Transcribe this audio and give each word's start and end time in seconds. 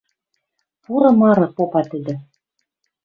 «Пуры 0.83 1.09
Мары!— 1.19 1.45
попа 1.55 1.81
тӹдӹ 1.89 2.15